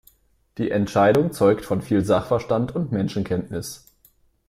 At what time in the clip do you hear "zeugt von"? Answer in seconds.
1.31-1.83